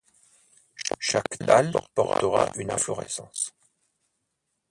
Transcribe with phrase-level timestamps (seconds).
[0.99, 3.53] Chaque talle portera une inflorescence.